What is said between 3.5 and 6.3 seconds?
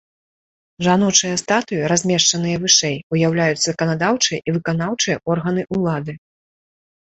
заканадаўчыя і выканаўчыя органы ўлады.